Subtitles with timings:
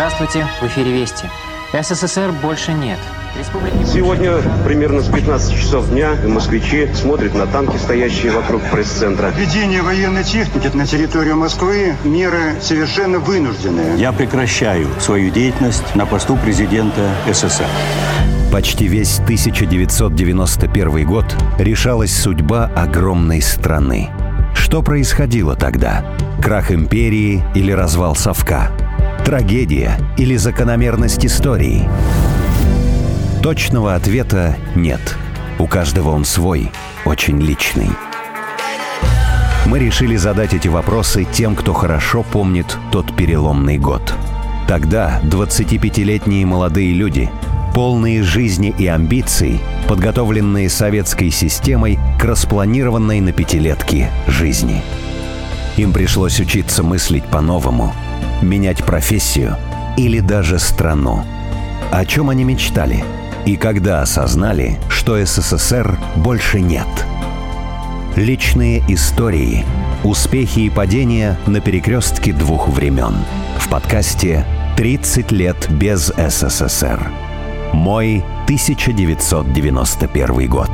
[0.00, 1.26] Здравствуйте, в эфире Вести.
[1.78, 2.98] СССР больше нет.
[3.84, 9.28] Сегодня примерно с 15 часов дня москвичи смотрят на танки, стоящие вокруг пресс-центра.
[9.28, 13.98] Введение военной техники на территорию Москвы– меры совершенно вынужденные.
[13.98, 17.66] Я прекращаю свою деятельность на посту президента СССР.
[18.50, 21.26] Почти весь 1991 год
[21.58, 24.08] решалась судьба огромной страны.
[24.54, 26.06] Что происходило тогда?
[26.42, 28.70] Крах империи или развал совка?
[29.30, 31.88] Трагедия или закономерность истории?
[33.44, 35.16] Точного ответа нет.
[35.60, 36.72] У каждого он свой,
[37.04, 37.90] очень личный.
[39.66, 44.02] Мы решили задать эти вопросы тем, кто хорошо помнит тот переломный год.
[44.66, 47.30] Тогда 25-летние молодые люди,
[47.72, 54.82] полные жизни и амбиций, подготовленные советской системой к распланированной на пятилетки жизни.
[55.76, 57.94] Им пришлось учиться мыслить по-новому,
[58.42, 59.56] менять профессию
[59.96, 61.24] или даже страну.
[61.90, 63.02] О чем они мечтали–
[63.46, 66.88] и когда осознали, что СССР больше нет.
[68.16, 69.64] Личные истории,
[70.04, 73.14] успехи и падения на перекрестке двух времен.
[73.58, 77.10] В подкасте «30 лет без СССР».
[77.72, 80.70] Мой 1991 год.